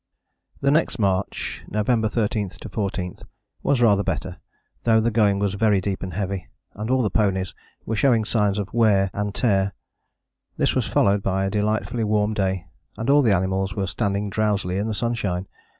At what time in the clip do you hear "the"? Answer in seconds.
0.61-0.71, 4.99-5.11, 7.03-7.11, 13.21-13.35, 14.87-14.95